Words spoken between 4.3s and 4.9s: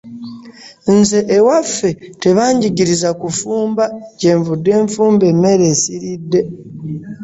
nvudde